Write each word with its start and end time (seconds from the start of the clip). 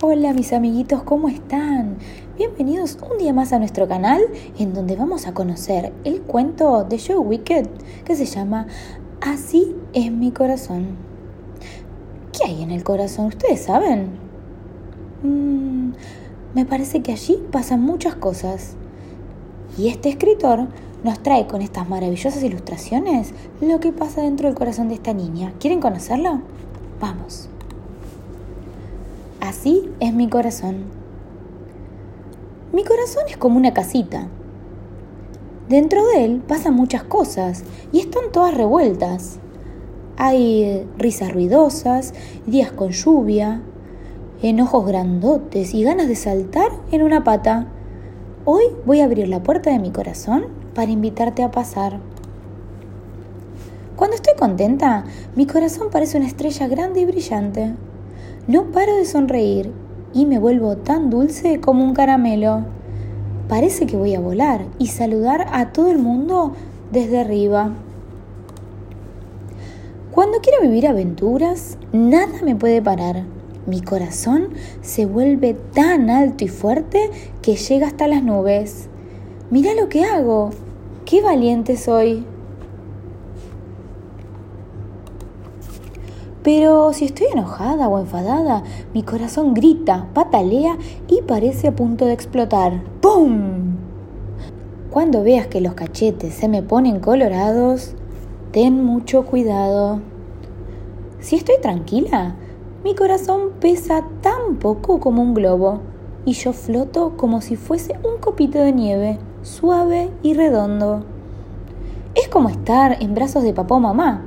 Hola 0.00 0.32
mis 0.32 0.52
amiguitos, 0.52 1.02
¿cómo 1.02 1.28
están? 1.28 1.96
Bienvenidos 2.36 2.96
un 3.10 3.18
día 3.18 3.32
más 3.32 3.52
a 3.52 3.58
nuestro 3.58 3.88
canal 3.88 4.22
en 4.56 4.72
donde 4.72 4.94
vamos 4.94 5.26
a 5.26 5.34
conocer 5.34 5.92
el 6.04 6.22
cuento 6.22 6.84
de 6.84 7.00
Joe 7.00 7.18
Wicked 7.18 7.66
que 8.04 8.14
se 8.14 8.24
llama 8.24 8.68
Así 9.20 9.74
es 9.94 10.12
mi 10.12 10.30
corazón. 10.30 10.90
¿Qué 12.32 12.44
hay 12.44 12.62
en 12.62 12.70
el 12.70 12.84
corazón? 12.84 13.26
¿Ustedes 13.26 13.62
saben? 13.62 14.10
Mm, 15.24 15.90
me 16.54 16.64
parece 16.64 17.02
que 17.02 17.10
allí 17.10 17.36
pasan 17.50 17.82
muchas 17.82 18.14
cosas. 18.14 18.76
Y 19.76 19.88
este 19.88 20.10
escritor 20.10 20.68
nos 21.02 21.20
trae 21.24 21.48
con 21.48 21.60
estas 21.60 21.88
maravillosas 21.88 22.40
ilustraciones 22.44 23.34
lo 23.60 23.80
que 23.80 23.90
pasa 23.90 24.22
dentro 24.22 24.46
del 24.46 24.56
corazón 24.56 24.86
de 24.90 24.94
esta 24.94 25.12
niña. 25.12 25.54
¿Quieren 25.58 25.80
conocerlo? 25.80 26.40
Vamos. 27.00 27.48
Así 29.40 29.88
es 30.00 30.12
mi 30.12 30.28
corazón. 30.28 30.84
Mi 32.72 32.82
corazón 32.82 33.22
es 33.28 33.36
como 33.36 33.56
una 33.56 33.72
casita. 33.72 34.26
Dentro 35.68 36.04
de 36.06 36.24
él 36.24 36.42
pasan 36.46 36.74
muchas 36.74 37.04
cosas 37.04 37.62
y 37.92 38.00
están 38.00 38.32
todas 38.32 38.54
revueltas. 38.54 39.38
Hay 40.16 40.84
risas 40.98 41.32
ruidosas, 41.32 42.14
días 42.46 42.72
con 42.72 42.90
lluvia, 42.90 43.62
enojos 44.42 44.84
grandotes 44.84 45.72
y 45.72 45.84
ganas 45.84 46.08
de 46.08 46.16
saltar 46.16 46.72
en 46.90 47.04
una 47.04 47.22
pata. 47.22 47.68
Hoy 48.44 48.64
voy 48.86 49.00
a 49.00 49.04
abrir 49.04 49.28
la 49.28 49.44
puerta 49.44 49.70
de 49.70 49.78
mi 49.78 49.92
corazón 49.92 50.46
para 50.74 50.90
invitarte 50.90 51.44
a 51.44 51.52
pasar. 51.52 52.00
Cuando 53.94 54.16
estoy 54.16 54.34
contenta, 54.36 55.04
mi 55.36 55.46
corazón 55.46 55.90
parece 55.92 56.16
una 56.16 56.26
estrella 56.26 56.66
grande 56.66 57.00
y 57.00 57.04
brillante. 57.04 57.74
No 58.48 58.72
paro 58.72 58.96
de 58.96 59.04
sonreír 59.04 59.74
y 60.14 60.24
me 60.24 60.38
vuelvo 60.38 60.78
tan 60.78 61.10
dulce 61.10 61.60
como 61.60 61.84
un 61.84 61.92
caramelo. 61.92 62.64
Parece 63.46 63.84
que 63.84 63.98
voy 63.98 64.14
a 64.14 64.20
volar 64.20 64.64
y 64.78 64.86
saludar 64.86 65.48
a 65.52 65.70
todo 65.70 65.90
el 65.90 65.98
mundo 65.98 66.54
desde 66.90 67.18
arriba. 67.18 67.74
Cuando 70.12 70.38
quiero 70.40 70.62
vivir 70.62 70.86
aventuras, 70.86 71.76
nada 71.92 72.40
me 72.42 72.56
puede 72.56 72.80
parar. 72.80 73.24
Mi 73.66 73.82
corazón 73.82 74.48
se 74.80 75.04
vuelve 75.04 75.52
tan 75.52 76.08
alto 76.08 76.42
y 76.44 76.48
fuerte 76.48 77.10
que 77.42 77.56
llega 77.56 77.88
hasta 77.88 78.08
las 78.08 78.22
nubes. 78.22 78.88
Mira 79.50 79.74
lo 79.74 79.90
que 79.90 80.06
hago. 80.06 80.52
¡Qué 81.04 81.20
valiente 81.20 81.76
soy! 81.76 82.24
Pero 86.50 86.94
si 86.94 87.04
estoy 87.04 87.26
enojada 87.30 87.88
o 87.88 87.98
enfadada, 87.98 88.62
mi 88.94 89.02
corazón 89.02 89.52
grita, 89.52 90.08
patalea 90.14 90.78
y 91.06 91.20
parece 91.20 91.68
a 91.68 91.76
punto 91.76 92.06
de 92.06 92.14
explotar. 92.14 92.82
¡Pum! 93.02 93.76
Cuando 94.90 95.22
veas 95.22 95.48
que 95.48 95.60
los 95.60 95.74
cachetes 95.74 96.32
se 96.32 96.48
me 96.48 96.62
ponen 96.62 97.00
colorados, 97.00 97.94
ten 98.50 98.82
mucho 98.82 99.26
cuidado. 99.26 100.00
Si 101.20 101.36
estoy 101.36 101.56
tranquila, 101.60 102.36
mi 102.82 102.94
corazón 102.94 103.50
pesa 103.60 104.06
tan 104.22 104.56
poco 104.56 105.00
como 105.00 105.20
un 105.20 105.34
globo 105.34 105.80
y 106.24 106.32
yo 106.32 106.54
floto 106.54 107.18
como 107.18 107.42
si 107.42 107.56
fuese 107.56 107.98
un 108.02 108.22
copito 108.22 108.58
de 108.58 108.72
nieve, 108.72 109.18
suave 109.42 110.08
y 110.22 110.32
redondo. 110.32 111.04
Es 112.14 112.26
como 112.28 112.48
estar 112.48 112.96
en 113.02 113.14
brazos 113.14 113.42
de 113.42 113.52
papá 113.52 113.74
o 113.74 113.80
mamá, 113.80 114.24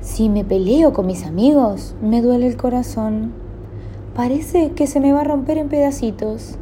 si 0.00 0.30
me 0.30 0.44
peleo 0.44 0.92
con 0.92 1.06
mis 1.06 1.26
amigos, 1.26 1.94
me 2.00 2.22
duele 2.22 2.46
el 2.46 2.56
corazón. 2.56 3.32
Parece 4.14 4.72
que 4.72 4.86
se 4.86 4.98
me 4.98 5.12
va 5.12 5.20
a 5.20 5.24
romper 5.24 5.58
en 5.58 5.68
pedacitos, 5.68 6.56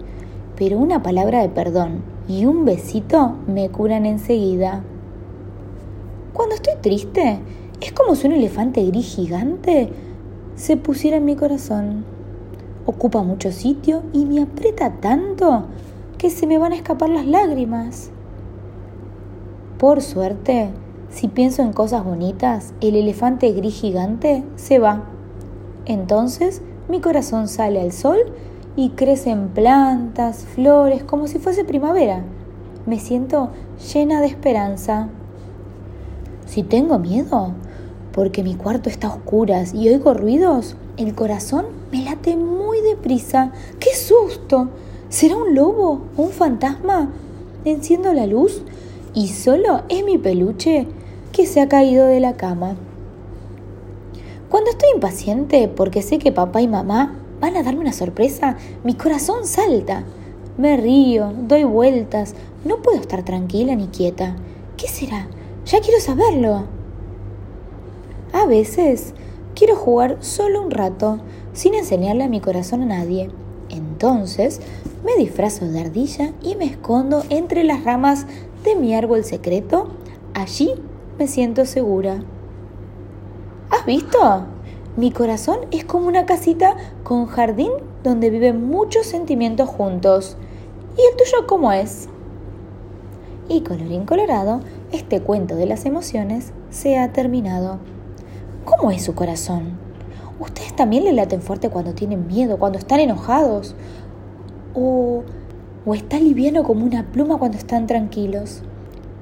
pero 0.57 0.79
una 0.79 1.03
palabra 1.03 1.41
de 1.41 1.49
perdón 1.49 2.03
y 2.29 2.47
un 2.47 2.65
besito 2.65 3.37
me 3.47 3.69
curan 3.69 4.07
enseguida. 4.07 4.83
Cuando 6.33 6.57
estoy 6.57 6.75
triste, 6.81 7.39
es 7.81 7.93
como 7.93 8.17
si 8.17 8.27
un 8.27 8.33
elefante 8.33 8.85
gris 8.85 9.07
gigante 9.07 9.91
se 10.57 10.77
pusiera 10.77 11.19
en 11.19 11.25
mi 11.25 11.37
corazón. 11.37 12.05
Ocupa 12.87 13.23
mucho 13.23 13.53
sitio 13.53 14.03
y 14.13 14.25
me 14.25 14.43
aprieta 14.43 14.95
tanto 15.01 15.67
que 16.19 16.31
se 16.31 16.47
me 16.47 16.59
van 16.59 16.73
a 16.73 16.77
escapar 16.77 17.09
las 17.09 17.27
lágrimas. 17.27 18.11
Por 19.79 20.03
suerte, 20.03 20.71
si 21.11 21.29
pienso 21.29 21.63
en 21.63 21.73
cosas 21.73 22.05
bonitas, 22.05 22.75
el 22.81 22.95
elefante 22.95 23.51
gris 23.53 23.75
gigante 23.75 24.45
se 24.57 24.79
va. 24.79 25.05
Entonces 25.87 26.63
mi 26.89 27.01
corazón 27.01 27.49
sale 27.49 27.81
al 27.81 27.93
sol 27.93 28.19
y 28.77 28.91
crecen 28.91 29.49
plantas, 29.49 30.45
flores, 30.55 31.03
como 31.03 31.27
si 31.27 31.39
fuese 31.39 31.65
primavera. 31.65 32.23
Me 32.87 33.01
siento 33.01 33.51
llena 33.93 34.21
de 34.21 34.27
esperanza. 34.27 35.09
Si 36.47 36.63
tengo 36.63 36.99
miedo, 36.99 37.53
porque 38.13 38.43
mi 38.43 38.55
cuarto 38.55 38.89
está 38.89 39.09
a 39.09 39.15
oscuras 39.15 39.75
y 39.75 39.89
oigo 39.89 40.15
ruidos, 40.15 40.77
el 40.97 41.15
corazón 41.15 41.67
me 41.91 42.05
late 42.05 42.37
muy 42.37 42.81
deprisa. 42.81 43.53
¡Qué 43.81 43.95
susto! 43.95 44.69
¿Será 45.09 45.37
un 45.37 45.55
lobo 45.55 46.03
o 46.17 46.23
un 46.23 46.31
fantasma? 46.31 47.11
Enciendo 47.65 48.13
la 48.13 48.27
luz 48.27 48.63
y 49.15 49.29
solo 49.29 49.83
es 49.89 50.05
mi 50.05 50.19
peluche 50.19 50.87
que 51.33 51.47
se 51.47 51.61
ha 51.61 51.69
caído 51.69 52.07
de 52.07 52.21
la 52.21 52.35
cama. 52.35 52.77
Cuando 54.49 54.71
estoy 54.71 54.89
impaciente 54.95 55.69
porque 55.69 56.03
sé 56.03 56.19
que 56.19 56.33
papá 56.33 56.63
y 56.63 56.69
mamá 56.69 57.19
van 57.41 57.57
a 57.57 57.63
darme 57.63 57.81
una 57.81 57.93
sorpresa, 57.93 58.57
mi 58.83 58.95
corazón 58.95 59.47
salta. 59.47 60.05
Me 60.57 60.77
río, 60.77 61.33
doy 61.47 61.65
vueltas, 61.65 62.35
no 62.65 62.79
puedo 62.83 62.99
estar 62.99 63.25
tranquila 63.25 63.75
ni 63.75 63.89
quieta. 63.89 64.37
¿Qué 64.77 64.89
será? 64.89 65.29
Ya 65.67 65.81
quiero 65.81 66.01
saberlo. 66.01 66.65
A 68.33 68.47
veces 68.47 69.15
quiero 69.55 69.77
jugar 69.77 70.17
solo 70.21 70.63
un 70.63 70.71
rato, 70.71 71.21
sin 71.53 71.75
enseñarle 71.75 72.25
a 72.25 72.29
mi 72.29 72.41
corazón 72.41 72.83
a 72.83 72.87
nadie. 72.87 73.31
Entonces 73.69 74.61
me 75.05 75.17
disfrazo 75.17 75.67
de 75.67 75.81
ardilla 75.81 76.33
y 76.43 76.57
me 76.57 76.65
escondo 76.65 77.23
entre 77.29 77.65
las 77.65 77.85
ramas 77.85 78.27
de 78.65 78.77
mi 78.77 78.95
árbol 78.95 79.25
secreto. 79.25 79.89
Allí 80.35 80.73
me 81.19 81.27
siento 81.27 81.67
segura. 81.67 82.23
¿Has 83.71 83.85
visto? 83.85 84.45
Mi 84.97 85.11
corazón 85.11 85.59
es 85.73 85.85
como 85.85 86.07
una 86.07 86.27
casita 86.27 86.77
con 87.03 87.27
jardín 87.27 87.73
donde 88.05 88.31
viven 88.31 88.69
muchos 88.69 89.07
sentimientos 89.07 89.69
juntos. 89.69 90.37
¿Y 90.97 91.01
el 91.01 91.17
tuyo 91.17 91.47
cómo 91.49 91.73
es? 91.73 92.09
Y 93.49 93.63
colorín 93.63 94.05
colorado, 94.05 94.61
este 94.93 95.21
cuento 95.21 95.57
de 95.57 95.67
las 95.67 95.87
emociones 95.87 96.53
se 96.71 96.99
ha 96.99 97.13
terminado. 97.13 97.79
¿Cómo 98.65 98.93
es 98.93 99.03
su 99.03 99.15
corazón? 99.15 99.77
¿Ustedes 100.39 100.77
también 100.77 101.05
le 101.05 101.13
laten 101.13 101.43
fuerte 101.43 101.69
cuando 101.69 101.95
tienen 101.95 102.29
miedo, 102.29 102.59
cuando 102.59 102.79
están 102.79 103.01
enojados? 103.01 103.75
¿O, 104.75 105.25
o 105.85 105.95
está 105.95 106.21
liviano 106.21 106.63
como 106.63 106.85
una 106.85 107.11
pluma 107.11 107.39
cuando 107.39 107.59
están 107.59 107.89
tranquilos? 107.89 108.63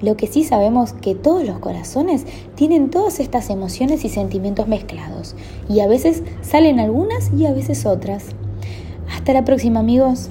Lo 0.00 0.16
que 0.16 0.26
sí 0.26 0.44
sabemos 0.44 0.92
que 0.92 1.14
todos 1.14 1.46
los 1.46 1.58
corazones 1.58 2.26
tienen 2.54 2.90
todas 2.90 3.18
estas 3.20 3.50
emociones 3.50 4.04
y 4.04 4.08
sentimientos 4.08 4.68
mezclados, 4.68 5.34
y 5.68 5.80
a 5.80 5.86
veces 5.86 6.22
salen 6.42 6.80
algunas 6.80 7.32
y 7.32 7.46
a 7.46 7.52
veces 7.52 7.86
otras. 7.86 8.26
Hasta 9.10 9.32
la 9.32 9.44
próxima 9.44 9.80
amigos. 9.80 10.28